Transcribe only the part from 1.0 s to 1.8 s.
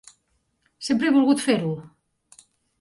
he volgut fer-ho!